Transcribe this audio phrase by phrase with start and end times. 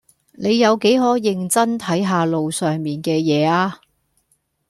[0.33, 3.81] 你有幾可認真睇下路上面嘅嘢吖